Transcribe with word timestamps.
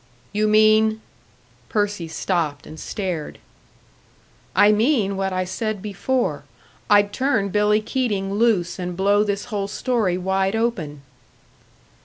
"You 0.33 0.47
mean" 0.47 0.99
Percy 1.69 2.07
stopped, 2.07 2.65
and 2.65 2.79
stared. 2.79 3.37
"I 4.55 4.71
mean 4.71 5.15
what 5.15 5.31
I 5.31 5.45
said 5.45 5.79
before 5.79 6.43
I'd 6.89 7.13
turn 7.13 7.49
Billy 7.49 7.81
Keating 7.81 8.33
loose 8.33 8.79
and 8.79 8.97
blow 8.97 9.23
this 9.23 9.45
whole 9.53 9.67
story 9.67 10.17
wide 10.17 10.55
open." 10.55 11.03